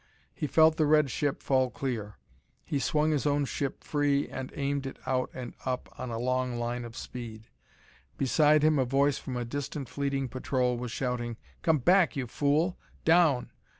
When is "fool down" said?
12.25-13.51